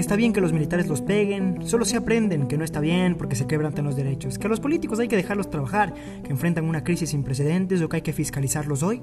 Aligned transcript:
está 0.00 0.16
bien 0.16 0.32
que 0.32 0.40
los 0.40 0.52
militares 0.52 0.88
los 0.88 1.02
peguen, 1.02 1.66
solo 1.66 1.84
se 1.84 1.96
aprenden 1.96 2.48
que 2.48 2.56
no 2.56 2.64
está 2.64 2.80
bien 2.80 3.14
porque 3.16 3.36
se 3.36 3.46
quebrantan 3.46 3.84
los 3.84 3.96
derechos, 3.96 4.38
que 4.38 4.46
a 4.46 4.50
los 4.50 4.60
políticos 4.60 4.98
hay 4.98 5.08
que 5.08 5.16
dejarlos 5.16 5.50
trabajar, 5.50 5.94
que 6.24 6.30
enfrentan 6.30 6.64
una 6.64 6.82
crisis 6.82 7.10
sin 7.10 7.22
precedentes 7.22 7.82
o 7.82 7.88
que 7.88 7.96
hay 7.96 8.02
que 8.02 8.12
fiscalizarlos 8.12 8.82
hoy, 8.82 9.02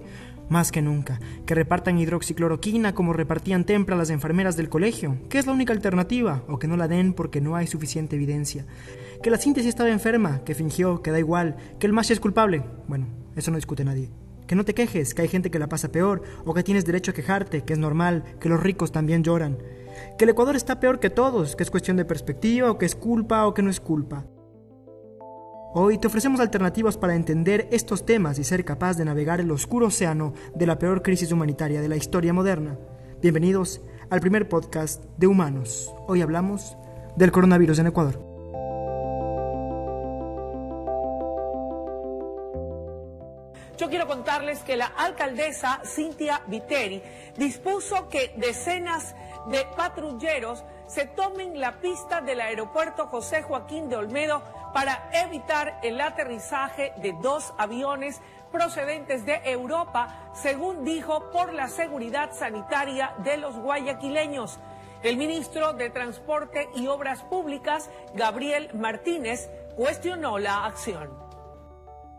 más 0.49 0.71
que 0.71 0.81
nunca, 0.81 1.19
que 1.45 1.55
repartan 1.55 1.99
hidroxicloroquina 1.99 2.93
como 2.93 3.13
repartían 3.13 3.63
tempra 3.63 3.95
las 3.95 4.09
enfermeras 4.09 4.57
del 4.57 4.69
colegio, 4.69 5.17
que 5.29 5.37
es 5.37 5.45
la 5.45 5.53
única 5.53 5.73
alternativa, 5.73 6.43
o 6.47 6.59
que 6.59 6.67
no 6.67 6.77
la 6.77 6.87
den 6.87 7.13
porque 7.13 7.41
no 7.41 7.55
hay 7.55 7.67
suficiente 7.67 8.15
evidencia, 8.15 8.65
que 9.21 9.29
la 9.29 9.37
síntesis 9.37 9.69
estaba 9.69 9.89
enferma, 9.89 10.43
que 10.43 10.55
fingió, 10.55 11.01
que 11.01 11.11
da 11.11 11.19
igual, 11.19 11.55
que 11.79 11.87
el 11.87 11.93
más 11.93 12.11
es 12.11 12.19
culpable, 12.19 12.63
bueno, 12.87 13.07
eso 13.35 13.51
no 13.51 13.57
discute 13.57 13.85
nadie. 13.85 14.09
Que 14.47 14.55
no 14.55 14.63
te 14.63 14.73
quejes, 14.73 15.13
que 15.13 15.21
hay 15.21 15.27
gente 15.27 15.51
que 15.51 15.59
la 15.59 15.67
pasa 15.67 15.91
peor, 15.91 16.23
o 16.45 16.53
que 16.53 16.63
tienes 16.63 16.85
derecho 16.85 17.11
a 17.11 17.13
quejarte, 17.13 17.63
que 17.63 17.73
es 17.73 17.79
normal, 17.79 18.23
que 18.39 18.47
los 18.47 18.63
ricos 18.63 18.93
también 18.93 19.21
lloran. 19.21 19.57
Que 20.17 20.25
el 20.25 20.29
Ecuador 20.29 20.55
está 20.55 20.79
peor 20.79 20.99
que 20.99 21.09
todos, 21.09 21.55
que 21.55 21.63
es 21.63 21.71
cuestión 21.71 21.97
de 21.97 22.05
perspectiva, 22.05 22.71
o 22.71 22.77
que 22.77 22.85
es 22.85 22.95
culpa, 22.95 23.45
o 23.47 23.53
que 23.53 23.61
no 23.61 23.69
es 23.69 23.79
culpa. 23.79 24.25
Hoy 25.73 25.97
te 25.97 26.07
ofrecemos 26.07 26.39
alternativas 26.39 26.97
para 26.97 27.15
entender 27.15 27.67
estos 27.71 28.05
temas 28.05 28.39
y 28.39 28.43
ser 28.43 28.65
capaz 28.65 28.97
de 28.97 29.05
navegar 29.05 29.39
el 29.39 29.51
oscuro 29.51 29.87
océano 29.87 30.33
de 30.55 30.65
la 30.65 30.79
peor 30.79 31.03
crisis 31.03 31.31
humanitaria 31.31 31.81
de 31.81 31.89
la 31.89 31.97
historia 31.97 32.33
moderna. 32.33 32.79
Bienvenidos 33.21 33.81
al 34.09 34.21
primer 34.21 34.47
podcast 34.49 35.03
de 35.17 35.27
Humanos. 35.27 35.93
Hoy 36.07 36.21
hablamos 36.21 36.77
del 37.15 37.31
coronavirus 37.31 37.79
en 37.79 37.87
Ecuador. 37.87 38.26
Yo 43.77 43.89
quiero 43.89 44.07
contarles 44.07 44.63
que 44.63 44.75
la 44.75 44.87
alcaldesa 44.87 45.81
Cintia 45.85 46.41
Viteri 46.47 47.03
dispuso 47.37 48.09
que 48.09 48.33
decenas 48.35 49.15
de 49.45 49.65
patrulleros 49.75 50.63
se 50.87 51.05
tomen 51.05 51.59
la 51.59 51.73
pista 51.79 52.21
del 52.21 52.41
aeropuerto 52.41 53.05
José 53.05 53.43
Joaquín 53.43 53.87
de 53.87 53.97
Olmedo 53.97 54.41
para 54.73 55.09
evitar 55.13 55.79
el 55.83 56.01
aterrizaje 56.01 56.93
de 56.97 57.13
dos 57.21 57.53
aviones 57.59 58.19
procedentes 58.51 59.27
de 59.27 59.41
Europa, 59.43 60.31
según 60.33 60.83
dijo, 60.83 61.29
por 61.31 61.53
la 61.53 61.67
seguridad 61.67 62.33
sanitaria 62.33 63.13
de 63.19 63.37
los 63.37 63.57
guayaquileños. 63.57 64.57
El 65.03 65.17
ministro 65.17 65.73
de 65.73 65.91
Transporte 65.91 66.67
y 66.73 66.87
Obras 66.87 67.21
Públicas, 67.21 67.91
Gabriel 68.15 68.71
Martínez, 68.73 69.51
cuestionó 69.75 70.39
la 70.39 70.65
acción. 70.65 71.26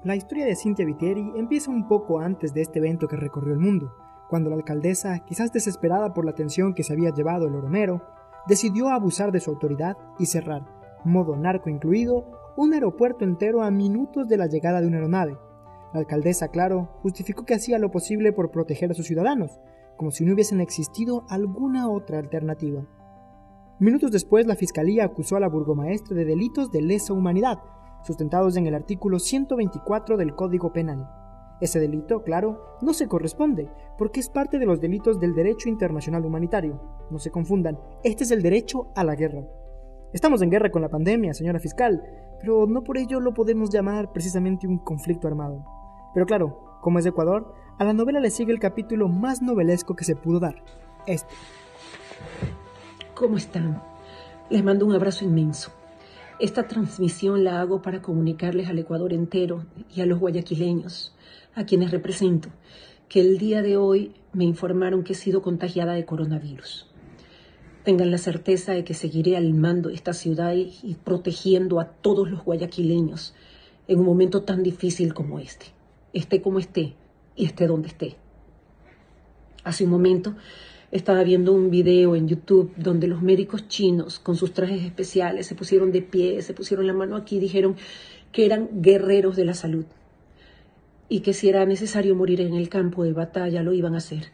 La 0.05 0.15
historia 0.15 0.47
de 0.47 0.55
Cynthia 0.55 0.87
Vitieri 0.87 1.33
empieza 1.35 1.73
un 1.73 1.89
poco 1.89 2.21
antes 2.21 2.55
de 2.55 2.61
este 2.61 2.79
evento 2.79 3.09
que 3.09 3.17
recorrió 3.17 3.53
el 3.53 3.59
mundo, 3.59 3.93
cuando 4.29 4.49
la 4.49 4.55
alcaldesa, 4.55 5.19
quizás 5.25 5.53
desesperada 5.53 6.15
por 6.15 6.25
la 6.25 6.31
atención 6.31 6.73
que 6.73 6.85
se 6.85 6.93
había 6.93 7.11
llevado 7.11 7.49
el 7.49 7.57
oromero, 7.57 8.03
decidió 8.47 8.91
abusar 8.91 9.33
de 9.33 9.41
su 9.41 9.51
autoridad 9.51 9.97
y 10.21 10.27
cerrar, 10.27 10.65
modo 11.05 11.35
narco 11.37 11.69
incluido, 11.69 12.31
un 12.57 12.75
aeropuerto 12.75 13.25
entero 13.25 13.65
a 13.65 13.73
minutos 13.73 14.29
de 14.29 14.37
la 14.37 14.47
llegada 14.47 14.81
de 14.81 14.87
una 14.87 14.99
aeronave. 14.99 15.37
La 15.93 15.99
alcaldesa, 15.99 16.47
claro, 16.47 16.91
justificó 17.03 17.45
que 17.45 17.55
hacía 17.55 17.81
lo 17.81 17.91
posible 17.91 18.33
por 18.33 18.53
proteger 18.53 18.93
a 18.93 18.95
sus 18.95 19.07
ciudadanos, 19.07 19.59
como 19.97 20.13
si 20.13 20.25
no 20.25 20.35
hubiesen 20.35 20.61
existido 20.61 21.25
alguna 21.29 21.89
otra 21.89 22.21
alternativa. 22.21 22.87
Minutos 23.81 24.13
después, 24.13 24.47
la 24.47 24.55
fiscalía 24.55 25.05
acusó 25.05 25.35
a 25.35 25.41
la 25.41 25.49
burgomaestra 25.49 26.17
de 26.17 26.25
delitos 26.25 26.71
de 26.71 26.83
lesa 26.83 27.15
humanidad, 27.15 27.59
sustentados 28.03 28.57
en 28.57 28.67
el 28.67 28.75
artículo 28.75 29.19
124 29.19 30.17
del 30.17 30.35
Código 30.35 30.73
Penal. 30.73 31.09
Ese 31.61 31.81
delito, 31.81 32.23
claro, 32.23 32.77
no 32.81 32.93
se 32.93 33.09
corresponde, 33.09 33.69
porque 33.97 34.21
es 34.21 34.29
parte 34.29 34.59
de 34.59 34.67
los 34.67 34.81
delitos 34.81 35.19
del 35.19 35.35
derecho 35.35 35.69
internacional 35.69 36.25
humanitario. 36.25 36.81
No 37.11 37.19
se 37.19 37.31
confundan, 37.31 37.79
este 38.05 38.25
es 38.25 38.31
el 38.31 38.43
derecho 38.43 38.93
a 38.95 39.03
la 39.03 39.17
guerra. 39.17 39.43
Estamos 40.13 40.41
en 40.41 40.51
guerra 40.51 40.71
con 40.71 40.83
la 40.83 40.89
pandemia, 40.89 41.35
señora 41.35 41.59
fiscal, 41.59 42.03
pero 42.41 42.67
no 42.67 42.85
por 42.85 42.97
ello 42.97 43.19
lo 43.19 43.35
podemos 43.35 43.71
llamar 43.71 44.13
precisamente 44.13 44.69
un 44.69 44.79
conflicto 44.79 45.27
armado. 45.27 45.65
Pero 46.15 46.27
claro, 46.27 46.79
como 46.81 46.99
es 46.99 47.07
Ecuador, 47.07 47.53
a 47.79 47.85
la 47.85 47.93
novela 47.93 48.21
le 48.21 48.31
sigue 48.31 48.53
el 48.53 48.61
capítulo 48.61 49.09
más 49.09 49.43
novelesco 49.43 49.97
que 49.97 50.05
se 50.05 50.17
pudo 50.17 50.41
dar, 50.41 50.63
este. 51.07 51.35
¿Cómo 53.15 53.37
están? 53.37 53.83
Les 54.49 54.63
mando 54.63 54.87
un 54.87 54.95
abrazo 54.95 55.25
inmenso. 55.25 55.73
Esta 56.41 56.69
transmisión 56.69 57.43
la 57.43 57.61
hago 57.61 57.83
para 57.83 58.01
comunicarles 58.01 58.69
al 58.69 58.79
Ecuador 58.79 59.13
entero 59.13 59.67
y 59.93 60.03
a 60.03 60.07
los 60.07 60.21
guayaquileños, 60.21 61.13
a 61.57 61.67
quienes 61.67 61.91
represento, 61.91 62.49
que 63.09 63.19
el 63.19 63.39
día 63.39 63.61
de 63.61 63.77
hoy 63.77 64.13
me 64.33 64.45
informaron 64.45 65.03
que 65.03 65.15
he 65.15 65.17
sido 65.17 65.43
contagiada 65.43 65.95
de 65.95 66.05
coronavirus. 66.05 66.87
Tengan 67.83 68.13
la 68.13 68.19
certeza 68.19 68.73
de 68.73 68.85
que 68.85 68.95
seguiré 68.95 69.37
al 69.37 69.53
mando 69.53 69.89
de 69.89 69.97
esta 69.97 70.13
ciudad 70.13 70.55
y 70.55 70.97
protegiendo 71.03 71.81
a 71.81 71.87
todos 71.87 72.31
los 72.31 72.45
guayaquileños 72.45 73.35
en 73.89 73.99
un 73.99 74.07
momento 74.07 74.43
tan 74.43 74.63
difícil 74.63 75.15
como 75.15 75.41
este. 75.41 75.67
Esté 76.13 76.41
como 76.41 76.61
esté 76.61 76.95
y 77.35 77.47
esté 77.47 77.67
donde 77.67 77.89
esté. 77.89 78.17
Hace 79.65 79.85
un 79.85 79.91
momento 79.91 80.37
estaba 80.91 81.23
viendo 81.23 81.53
un 81.53 81.71
video 81.71 82.17
en 82.17 82.29
YouTube 82.29 82.73
donde 82.77 83.09
los 83.09 83.23
médicos 83.23 83.69
chinos 83.69 84.19
con 84.19 84.37
sus 84.37 84.53
trajes 84.53 84.83
especiales 84.83 85.47
se 85.47 85.55
pusieron 85.55 85.93
de 85.93 86.03
pie, 86.03 86.41
se 86.43 86.55
pusieron 86.55 86.87
la 86.87 86.95
mano 86.95 87.17
aquí 87.17 87.37
y 87.37 87.41
dijeron 87.41 87.77
que 88.33 88.47
eran 88.47 88.69
guerreros 88.81 89.37
de 89.37 89.45
la 89.45 89.55
salud 89.55 89.85
y 91.09 91.21
que 91.21 91.33
si 91.33 91.49
era 91.49 91.65
necesario 91.67 92.15
morir 92.15 92.41
en 92.41 92.55
el 92.55 92.69
campo 92.69 93.05
de 93.05 93.13
batalla 93.13 93.63
lo 93.63 93.73
iban 93.73 93.95
a 93.95 93.99
hacer. 93.99 94.29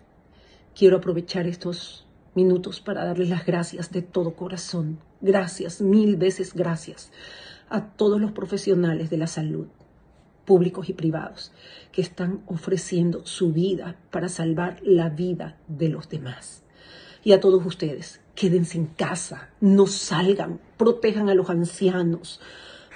Quiero 0.76 0.96
aprovechar 0.96 1.46
estos 1.46 2.06
minutos 2.34 2.80
para 2.80 3.04
darles 3.04 3.28
las 3.28 3.46
gracias 3.46 3.92
de 3.92 4.02
todo 4.02 4.34
corazón. 4.34 4.98
Gracias, 5.20 5.80
mil 5.80 6.16
veces 6.16 6.52
gracias 6.54 7.10
a 7.68 7.92
todos 7.92 8.20
los 8.20 8.32
profesionales 8.32 9.10
de 9.10 9.16
la 9.16 9.26
salud, 9.26 9.66
públicos 10.44 10.88
y 10.88 10.92
privados, 10.92 11.52
que 11.92 12.02
están 12.02 12.42
ofreciendo 12.46 13.24
su 13.24 13.52
vida 13.52 13.96
para 14.10 14.28
salvar 14.28 14.80
la 14.82 15.08
vida 15.08 15.56
de 15.68 15.88
los 15.88 16.08
demás. 16.08 16.62
Y 17.22 17.32
a 17.32 17.40
todos 17.40 17.64
ustedes, 17.64 18.20
quédense 18.34 18.78
en 18.78 18.86
casa, 18.86 19.50
no 19.60 19.86
salgan, 19.86 20.60
protejan 20.76 21.28
a 21.28 21.34
los 21.34 21.48
ancianos, 21.48 22.40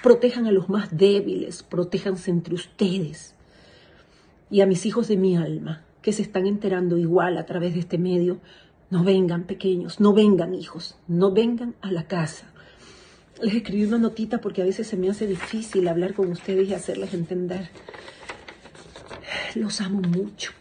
protejan 0.02 0.46
a 0.46 0.52
los 0.52 0.68
más 0.68 0.96
débiles, 0.96 1.62
protéjanse 1.62 2.30
entre 2.30 2.54
ustedes. 2.54 3.34
Y 4.50 4.60
a 4.60 4.66
mis 4.66 4.86
hijos 4.86 5.08
de 5.08 5.16
mi 5.16 5.36
alma, 5.36 5.84
que 6.02 6.12
se 6.12 6.22
están 6.22 6.46
enterando 6.46 6.96
igual 6.98 7.38
a 7.38 7.46
través 7.46 7.74
de 7.74 7.80
este 7.80 7.98
medio, 7.98 8.38
no 8.90 9.04
vengan 9.04 9.44
pequeños, 9.44 10.00
no 10.00 10.12
vengan 10.12 10.54
hijos, 10.54 10.96
no 11.06 11.32
vengan 11.32 11.74
a 11.80 11.92
la 11.92 12.06
casa. 12.06 12.52
Les 13.40 13.54
escribí 13.54 13.84
una 13.84 13.98
notita 13.98 14.40
porque 14.40 14.62
a 14.62 14.64
veces 14.64 14.88
se 14.88 14.96
me 14.96 15.08
hace 15.08 15.26
difícil 15.28 15.86
hablar 15.86 16.14
con 16.14 16.30
ustedes 16.32 16.68
y 16.68 16.74
hacerles 16.74 17.14
entender. 17.14 17.70
Los 19.54 19.80
amo 19.80 20.00
mucho. 20.00 20.52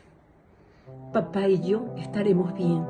Papá 1.11 1.47
y 1.47 1.67
yo 1.67 1.95
estaremos 1.97 2.53
bien. 2.53 2.85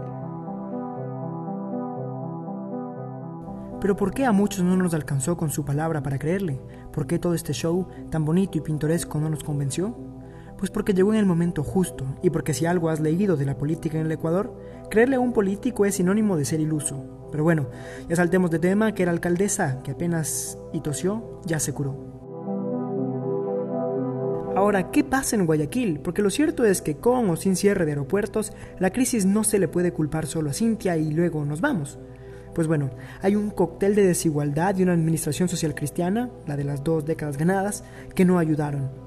Pero 3.79 3.95
¿por 3.95 4.13
qué 4.13 4.25
a 4.25 4.33
muchos 4.33 4.65
no 4.65 4.75
nos 4.75 4.93
alcanzó 4.93 5.37
con 5.37 5.51
su 5.51 5.63
palabra 5.63 6.03
para 6.03 6.19
creerle? 6.19 6.59
¿Por 6.91 7.07
qué 7.07 7.17
todo 7.17 7.33
este 7.33 7.53
show 7.53 7.87
tan 8.09 8.25
bonito 8.25 8.57
y 8.57 8.61
pintoresco 8.61 9.19
no 9.19 9.29
nos 9.29 9.43
convenció? 9.43 9.95
Pues 10.57 10.69
porque 10.69 10.93
llegó 10.93 11.13
en 11.13 11.19
el 11.19 11.25
momento 11.25 11.63
justo 11.63 12.03
y 12.21 12.29
porque 12.29 12.53
si 12.53 12.65
algo 12.65 12.89
has 12.89 12.99
leído 12.99 13.37
de 13.37 13.45
la 13.45 13.57
política 13.57 13.97
en 13.97 14.07
el 14.07 14.11
Ecuador, 14.11 14.53
creerle 14.89 15.15
a 15.15 15.21
un 15.21 15.31
político 15.31 15.85
es 15.85 15.95
sinónimo 15.95 16.35
de 16.35 16.45
ser 16.45 16.59
iluso. 16.59 17.16
Pero 17.31 17.43
bueno, 17.43 17.67
ya 18.07 18.15
saltemos 18.15 18.51
de 18.51 18.59
tema 18.59 18.93
que 18.93 19.05
la 19.05 19.11
alcaldesa, 19.11 19.81
que 19.83 19.91
apenas 19.91 20.57
y 20.73 20.81
tosió, 20.81 21.41
ya 21.45 21.59
se 21.59 21.73
curó. 21.73 22.07
Ahora, 24.55 24.89
¿qué 24.89 25.03
pasa 25.03 25.35
en 25.35 25.45
Guayaquil? 25.45 25.99
Porque 25.99 26.23
lo 26.23 26.31
cierto 26.31 26.65
es 26.65 26.81
que 26.81 26.97
con 26.97 27.29
o 27.29 27.35
sin 27.35 27.55
cierre 27.55 27.85
de 27.85 27.91
aeropuertos, 27.91 28.53
la 28.79 28.91
crisis 28.91 29.23
no 29.23 29.43
se 29.43 29.59
le 29.59 29.67
puede 29.67 29.93
culpar 29.93 30.25
solo 30.25 30.49
a 30.49 30.53
Cintia 30.53 30.97
y 30.97 31.11
luego 31.11 31.45
nos 31.45 31.61
vamos. 31.61 31.99
Pues 32.55 32.67
bueno, 32.67 32.89
hay 33.21 33.35
un 33.35 33.51
cóctel 33.51 33.93
de 33.93 34.03
desigualdad 34.03 34.75
y 34.75 34.81
una 34.81 34.93
administración 34.93 35.47
social 35.47 35.75
cristiana, 35.75 36.31
la 36.47 36.57
de 36.57 36.63
las 36.63 36.83
dos 36.83 37.05
décadas 37.05 37.37
ganadas, 37.37 37.83
que 38.15 38.25
no 38.25 38.39
ayudaron. 38.39 39.06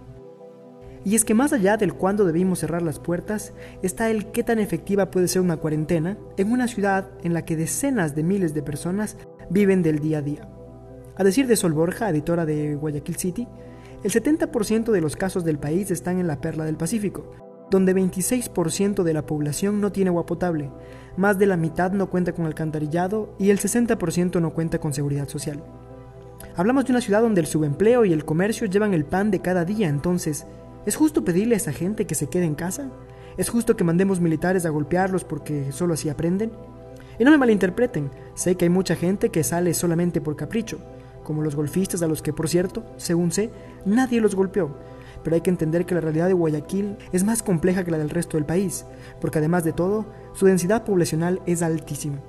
Y 1.05 1.15
es 1.15 1.25
que 1.25 1.35
más 1.35 1.53
allá 1.53 1.77
del 1.77 1.95
cuándo 1.95 2.25
debimos 2.25 2.59
cerrar 2.59 2.83
las 2.83 2.99
puertas, 2.99 3.53
está 3.83 4.11
el 4.11 4.27
qué 4.27 4.43
tan 4.43 4.59
efectiva 4.59 5.11
puede 5.11 5.29
ser 5.29 5.41
una 5.41 5.57
cuarentena 5.57 6.19
en 6.37 6.53
una 6.53 6.69
ciudad 6.69 7.09
en 7.23 7.33
la 7.33 7.45
que 7.45 7.57
decenas 7.57 8.15
de 8.15 8.23
miles 8.23 8.53
de 8.53 8.63
personas 8.63 9.17
viven 9.49 9.83
del 9.83 10.01
día 10.01 10.19
a 10.19 10.23
día. 10.23 10.49
A 11.17 11.25
decir 11.25 11.47
de 11.47 11.57
Sol 11.57 11.73
Borja, 11.73 12.09
editora 12.11 12.45
de 12.45 12.75
Guayaquil 12.75 13.17
City, 13.17 13.49
el 14.03 14.11
70% 14.11 14.93
de 14.93 15.01
los 15.01 15.17
casos 15.17 15.45
del 15.45 15.59
país 15.59 15.91
están 15.91 16.19
en 16.19 16.27
la 16.27 16.41
perla 16.41 16.65
del 16.65 16.77
Pacífico, 16.77 17.31
donde 17.71 17.95
26% 17.95 19.03
de 19.03 19.13
la 19.15 19.27
población 19.27 19.81
no 19.81 19.93
tiene 19.93 20.09
agua 20.09 20.27
potable, 20.27 20.71
más 21.17 21.39
de 21.39 21.47
la 21.47 21.57
mitad 21.57 21.93
no 21.93 22.11
cuenta 22.11 22.33
con 22.33 22.47
alcantarillado 22.47 23.35
y 23.39 23.51
el 23.51 23.59
60% 23.59 24.41
no 24.41 24.53
cuenta 24.53 24.79
con 24.79 24.93
seguridad 24.93 25.29
social. 25.29 25.63
Hablamos 26.57 26.85
de 26.85 26.93
una 26.93 27.01
ciudad 27.01 27.23
donde 27.23 27.41
el 27.41 27.47
subempleo 27.47 28.05
y 28.05 28.13
el 28.13 28.25
comercio 28.25 28.67
llevan 28.67 28.95
el 28.95 29.05
pan 29.05 29.31
de 29.31 29.41
cada 29.41 29.65
día, 29.65 29.89
entonces, 29.89 30.47
¿Es 30.87 30.97
justo 30.97 31.25
pedirle 31.25 31.55
a 31.55 31.59
esa 31.59 31.73
gente 31.73 32.07
que 32.07 32.15
se 32.15 32.29
quede 32.29 32.47
en 32.47 32.55
casa? 32.55 32.91
¿Es 33.37 33.51
justo 33.51 33.77
que 33.77 33.85
mandemos 33.85 34.21
militares 34.21 34.65
a 34.65 34.71
golpearlos 34.71 35.25
porque 35.25 35.73
solo 35.73 35.95
así 35.95 36.09
aprenden? 36.09 36.53
Y 37.19 37.25
no 37.25 37.31
me 37.31 37.39
malinterpreten, 37.39 38.11
sé 38.35 38.55
que 38.55 38.65
hay 38.65 38.71
mucha 38.71 38.97
gente 38.97 39.29
que 39.29 39.45
sale 39.45 39.75
solamente 39.75 40.23
por 40.23 40.37
capricho, 40.37 40.79
como 41.23 41.43
los 41.43 41.55
golfistas 41.55 42.03
a 42.03 42.09
los 42.09 42.23
que, 42.23 42.33
por 42.33 42.49
cierto, 42.49 42.83
según 42.97 43.31
sé, 43.31 43.51
nadie 43.85 44.23
los 44.23 44.35
golpeó. 44.35 44.75
Pero 45.23 45.37
hay 45.37 45.43
que 45.43 45.51
entender 45.51 45.85
que 45.85 45.95
la 45.95 46.01
realidad 46.01 46.29
de 46.29 46.33
Guayaquil 46.33 46.97
es 47.13 47.25
más 47.25 47.43
compleja 47.43 47.85
que 47.85 47.91
la 47.91 47.99
del 47.99 48.09
resto 48.09 48.39
del 48.39 48.47
país, 48.47 48.87
porque 49.21 49.39
además 49.39 49.65
de 49.65 49.75
todo, 49.75 50.07
su 50.33 50.47
densidad 50.47 50.85
poblacional 50.85 51.43
es 51.45 51.61
altísima. 51.61 52.23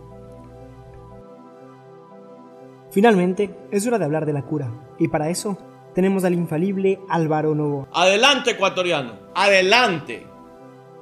Finalmente, 2.89 3.55
es 3.71 3.87
hora 3.87 3.97
de 3.97 4.03
hablar 4.03 4.25
de 4.25 4.33
la 4.33 4.43
cura, 4.43 4.69
y 4.99 5.07
para 5.07 5.29
eso 5.29 5.57
tenemos 5.93 6.23
al 6.23 6.33
infalible 6.33 6.99
Álvaro 7.09 7.55
Novo. 7.55 7.87
Adelante, 7.93 8.51
ecuatoriano, 8.51 9.13
adelante. 9.35 10.27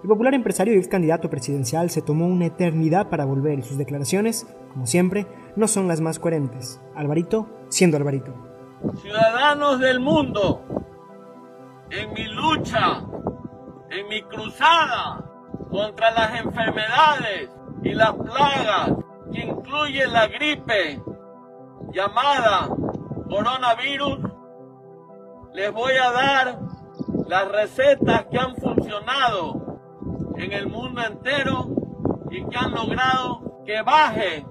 El 0.02 0.08
popular 0.08 0.34
empresario 0.34 0.74
y 0.74 0.78
ex 0.78 0.88
candidato 0.88 1.30
presidencial 1.30 1.90
se 1.90 2.02
tomó 2.02 2.28
una 2.28 2.46
eternidad 2.46 3.10
para 3.10 3.26
volver 3.26 3.60
y 3.60 3.64
sus 3.64 3.78
declaraciones, 3.78 4.48
como 4.72 4.88
siempre, 4.88 5.28
no 5.56 5.68
son 5.68 5.88
las 5.88 6.00
más 6.00 6.20
coherentes. 6.20 6.80
Alvarito 6.96 7.50
siendo 7.70 7.98
Alvarito. 7.98 8.34
Ciudadanos 9.02 9.80
del 9.80 10.00
mundo, 10.00 10.64
en 11.90 12.14
mi 12.14 12.26
lucha, 12.28 13.02
en 13.90 14.08
mi 14.08 14.22
cruzada 14.24 15.26
contra 15.70 16.12
las 16.12 16.40
enfermedades 16.40 17.50
y 17.84 17.94
las 17.94 18.14
plagas 18.14 18.92
que 19.34 19.42
incluye 19.42 20.08
la 20.08 20.28
gripe 20.28 21.02
llamada 21.92 22.70
coronavirus, 23.30 24.20
les 25.54 25.72
voy 25.72 25.94
a 25.94 26.12
dar 26.12 26.60
las 27.28 27.48
recetas 27.52 28.26
que 28.26 28.38
han 28.38 28.56
funcionado 28.56 29.80
en 30.38 30.52
el 30.54 30.68
mundo 30.68 31.02
entero 31.02 31.68
y 32.32 32.46
que 32.46 32.58
han 32.58 32.72
logrado 32.72 33.62
que 33.66 33.82
baje 33.82 34.46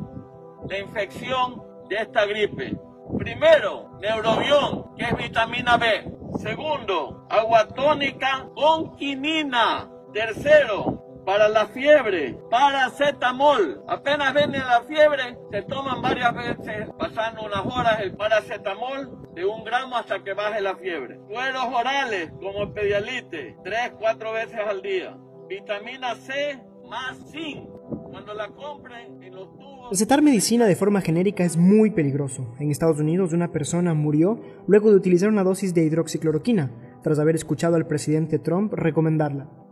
la 0.68 0.78
infección 0.78 1.62
de 1.88 1.96
esta 1.96 2.26
gripe. 2.26 2.78
Primero, 3.18 3.98
neurobión, 4.00 4.94
que 4.96 5.04
es 5.04 5.16
vitamina 5.16 5.76
B. 5.76 6.12
Segundo, 6.38 7.26
agua 7.30 7.66
tónica 7.68 8.48
con 8.54 8.96
quinina. 8.96 9.90
Tercero, 10.12 11.07
para 11.28 11.46
la 11.50 11.66
fiebre, 11.66 12.38
paracetamol. 12.48 13.82
Apenas 13.86 14.32
viene 14.32 14.60
la 14.60 14.80
fiebre, 14.88 15.36
se 15.50 15.60
toman 15.60 16.00
varias 16.00 16.34
veces, 16.34 16.88
pasando 16.98 17.42
unas 17.44 17.66
horas, 17.66 18.00
el 18.00 18.16
paracetamol 18.16 19.34
de 19.34 19.44
un 19.44 19.62
gramo 19.62 19.94
hasta 19.98 20.25
que 20.25 20.32
baje 20.32 20.62
la 20.62 20.75
fiebre. 20.76 21.20
Sueros 21.28 21.66
orales, 21.70 22.30
como 22.40 22.62
el 22.62 22.72
pedialite, 22.72 23.58
tres, 23.62 23.92
cuatro 23.98 24.32
veces 24.32 24.58
al 24.66 24.80
día. 24.80 25.19
Vitamina 25.50 26.14
C 26.14 26.62
más 26.88 27.19
zinc. 27.31 27.69
Cuando 28.10 28.32
la 28.32 28.48
compren 28.48 29.22
en 29.22 29.34
los 29.34 29.52
tubos... 29.52 29.90
Recetar 29.90 30.22
medicina 30.22 30.64
de 30.64 30.76
forma 30.76 31.02
genérica 31.02 31.44
es 31.44 31.58
muy 31.58 31.90
peligroso. 31.90 32.54
En 32.58 32.70
Estados 32.70 33.00
Unidos 33.00 33.34
una 33.34 33.52
persona 33.52 33.92
murió 33.92 34.40
luego 34.66 34.88
de 34.88 34.96
utilizar 34.96 35.28
una 35.28 35.44
dosis 35.44 35.74
de 35.74 35.84
hidroxicloroquina, 35.84 36.70
tras 37.02 37.19
haber 37.19 37.34
escuchado 37.34 37.76
al 37.76 37.86
presidente 37.86 38.38
Trump 38.38 38.72
recomendarla. 38.72 39.68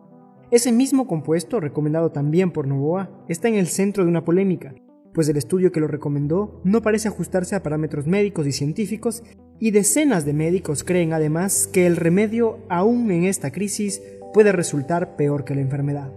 Ese 0.51 0.71
mismo 0.71 1.09
compuesto, 1.09 1.59
recomendado 1.59 2.13
también 2.13 2.53
por 2.53 2.69
Novoa, 2.69 3.11
está 3.29 3.49
en 3.49 3.57
el 3.57 3.67
centro 3.67 4.05
de 4.05 4.11
una 4.11 4.25
polémica, 4.25 4.75
pues 5.13 5.29
el 5.29 5.37
estudio 5.37 5.73
que 5.73 5.81
lo 5.81 5.89
recomendó 5.89 6.61
no 6.63 6.83
parece 6.83 7.09
ajustarse 7.09 7.57
a 7.57 7.63
parámetros 7.65 8.07
médicos 8.07 8.47
y 8.47 8.53
científicos, 8.53 9.25
y 9.59 9.73
decenas 9.73 10.25
de 10.25 10.35
médicos 10.35 10.85
creen 10.85 11.13
además 11.13 11.67
que 11.67 11.87
el 11.87 11.97
remedio, 11.97 12.59
aún 12.69 13.11
en 13.11 13.25
esta 13.25 13.51
crisis, 13.51 14.01
puede 14.33 14.53
resultar 14.53 15.17
peor 15.17 15.45
que 15.45 15.55
la 15.55 15.63
enfermedad. 15.63 16.13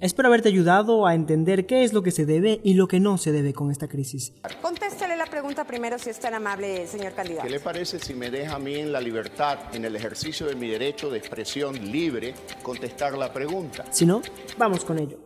Espero 0.00 0.28
haberte 0.28 0.48
ayudado 0.48 1.08
a 1.08 1.14
entender 1.16 1.66
qué 1.66 1.82
es 1.82 1.92
lo 1.92 2.04
que 2.04 2.12
se 2.12 2.24
debe 2.24 2.60
y 2.62 2.74
lo 2.74 2.86
que 2.86 3.00
no 3.00 3.18
se 3.18 3.32
debe 3.32 3.52
con 3.52 3.72
esta 3.72 3.88
crisis. 3.88 4.32
Contéstale 4.62 5.16
la 5.16 5.26
pregunta 5.26 5.64
primero 5.64 5.98
si 5.98 6.10
es 6.10 6.20
tan 6.20 6.34
amable, 6.34 6.86
señor 6.86 7.14
candidato. 7.14 7.42
¿Qué 7.42 7.50
le 7.50 7.58
parece 7.58 7.98
si 7.98 8.14
me 8.14 8.30
deja 8.30 8.54
a 8.54 8.58
mí 8.60 8.76
en 8.76 8.92
la 8.92 9.00
libertad, 9.00 9.58
en 9.72 9.84
el 9.84 9.96
ejercicio 9.96 10.46
de 10.46 10.54
mi 10.54 10.68
derecho 10.68 11.10
de 11.10 11.18
expresión 11.18 11.74
libre, 11.90 12.34
contestar 12.62 13.18
la 13.18 13.32
pregunta? 13.32 13.86
Si 13.90 14.06
no, 14.06 14.22
vamos 14.56 14.84
con 14.84 15.00
ello. 15.00 15.18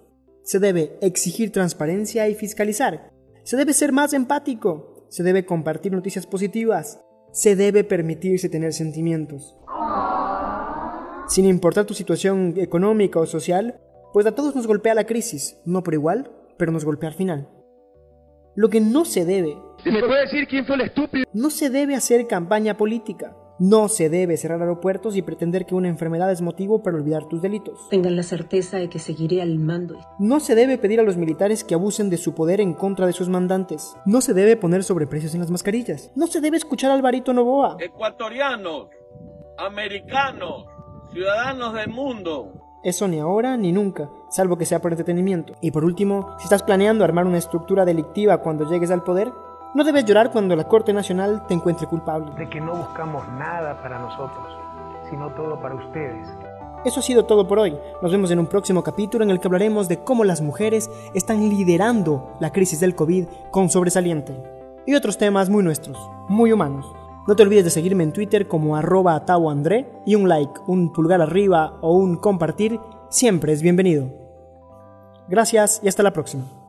Se 0.42 0.58
debe 0.58 0.96
exigir 1.02 1.52
transparencia 1.52 2.26
y 2.28 2.34
fiscalizar. 2.34 3.10
Se 3.44 3.58
debe 3.58 3.74
ser 3.74 3.92
más 3.92 4.14
empático. 4.14 5.06
Se 5.10 5.22
debe 5.22 5.44
compartir 5.44 5.92
noticias 5.92 6.26
positivas. 6.26 6.98
Se 7.30 7.56
debe 7.56 7.84
permitirse 7.84 8.48
tener 8.48 8.72
sentimientos. 8.72 9.54
Sin 11.28 11.44
importar 11.44 11.84
tu 11.84 11.92
situación 11.92 12.54
económica 12.56 13.20
o 13.20 13.26
social, 13.26 13.78
pues 14.12 14.26
a 14.26 14.34
todos 14.34 14.54
nos 14.54 14.66
golpea 14.66 14.94
la 14.94 15.06
crisis, 15.06 15.58
no 15.64 15.82
por 15.82 15.94
igual, 15.94 16.30
pero 16.56 16.72
nos 16.72 16.84
golpea 16.84 17.10
al 17.10 17.16
final. 17.16 17.48
Lo 18.54 18.68
que 18.68 18.80
no 18.80 19.04
se 19.04 19.24
debe... 19.24 19.56
¿Me 19.84 20.00
puede 20.00 20.22
decir 20.22 20.46
quién 20.46 20.66
fue 20.66 20.76
el 20.76 20.82
estúpido? 20.82 21.24
No 21.32 21.50
se 21.50 21.70
debe 21.70 21.94
hacer 21.94 22.26
campaña 22.26 22.76
política. 22.76 23.34
No 23.58 23.88
se 23.88 24.08
debe 24.08 24.36
cerrar 24.36 24.60
aeropuertos 24.60 25.16
y 25.16 25.22
pretender 25.22 25.66
que 25.66 25.74
una 25.74 25.88
enfermedad 25.88 26.30
es 26.32 26.42
motivo 26.42 26.82
para 26.82 26.96
olvidar 26.96 27.28
tus 27.28 27.40
delitos. 27.40 27.88
Tengan 27.90 28.16
la 28.16 28.22
certeza 28.22 28.78
de 28.78 28.88
que 28.88 28.98
seguiré 28.98 29.40
al 29.40 29.58
mando. 29.58 29.98
No 30.18 30.40
se 30.40 30.54
debe 30.54 30.78
pedir 30.78 31.00
a 31.00 31.04
los 31.04 31.16
militares 31.16 31.62
que 31.62 31.74
abusen 31.74 32.10
de 32.10 32.16
su 32.16 32.34
poder 32.34 32.60
en 32.60 32.74
contra 32.74 33.06
de 33.06 33.12
sus 33.12 33.28
mandantes. 33.28 33.94
No 34.04 34.20
se 34.20 34.34
debe 34.34 34.56
poner 34.56 34.82
sobreprecios 34.82 35.34
en 35.34 35.40
las 35.40 35.50
mascarillas. 35.50 36.10
No 36.16 36.26
se 36.26 36.40
debe 36.40 36.56
escuchar 36.56 36.90
al 36.90 36.98
Alvarito 36.98 37.32
Novoa. 37.32 37.76
Ecuatorianos, 37.78 38.88
americanos, 39.58 40.66
ciudadanos 41.12 41.74
del 41.74 41.88
mundo, 41.88 42.52
eso 42.82 43.06
ni 43.06 43.20
ahora 43.20 43.56
ni 43.56 43.70
nunca, 43.70 44.08
salvo 44.28 44.58
que 44.58 44.66
sea 44.66 44.80
por 44.80 44.92
entretenimiento. 44.92 45.54
Y 45.60 45.70
por 45.70 45.84
último, 45.84 46.34
si 46.38 46.44
estás 46.44 46.62
planeando 46.62 47.04
armar 47.04 47.26
una 47.26 47.38
estructura 47.38 47.84
delictiva 47.84 48.38
cuando 48.38 48.68
llegues 48.68 48.90
al 48.90 49.04
poder, 49.04 49.32
no 49.74 49.84
debes 49.84 50.04
llorar 50.04 50.32
cuando 50.32 50.56
la 50.56 50.68
Corte 50.68 50.92
Nacional 50.92 51.46
te 51.46 51.54
encuentre 51.54 51.86
culpable. 51.86 52.32
De 52.36 52.48
que 52.48 52.60
no 52.60 52.74
buscamos 52.74 53.26
nada 53.38 53.80
para 53.80 54.00
nosotros, 54.00 54.46
sino 55.08 55.30
todo 55.30 55.60
para 55.60 55.76
ustedes. 55.76 56.28
Eso 56.84 56.98
ha 56.98 57.02
sido 57.02 57.24
todo 57.24 57.46
por 57.46 57.60
hoy. 57.60 57.78
Nos 58.02 58.10
vemos 58.10 58.32
en 58.32 58.40
un 58.40 58.48
próximo 58.48 58.82
capítulo 58.82 59.22
en 59.22 59.30
el 59.30 59.38
que 59.38 59.46
hablaremos 59.46 59.86
de 59.86 60.02
cómo 60.02 60.24
las 60.24 60.40
mujeres 60.40 60.90
están 61.14 61.48
liderando 61.48 62.32
la 62.40 62.50
crisis 62.50 62.80
del 62.80 62.96
COVID 62.96 63.26
con 63.52 63.70
sobresaliente. 63.70 64.34
Y 64.84 64.96
otros 64.96 65.16
temas 65.16 65.48
muy 65.48 65.62
nuestros, 65.62 65.96
muy 66.28 66.52
humanos. 66.52 66.84
No 67.26 67.36
te 67.36 67.42
olvides 67.44 67.64
de 67.64 67.70
seguirme 67.70 68.02
en 68.02 68.12
Twitter 68.12 68.48
como 68.48 68.74
arroba 68.74 69.24
y 70.04 70.14
un 70.16 70.28
like, 70.28 70.60
un 70.66 70.92
pulgar 70.92 71.20
arriba 71.20 71.78
o 71.80 71.94
un 71.96 72.16
compartir 72.16 72.80
siempre 73.10 73.52
es 73.52 73.62
bienvenido. 73.62 74.08
Gracias 75.28 75.80
y 75.84 75.88
hasta 75.88 76.02
la 76.02 76.12
próxima. 76.12 76.61